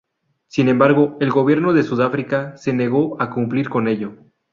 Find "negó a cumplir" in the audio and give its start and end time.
2.73-3.69